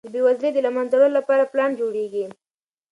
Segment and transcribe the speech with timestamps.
[0.05, 2.25] د بېوزلۍ د له منځه وړلو لپاره پلان جوړیږي.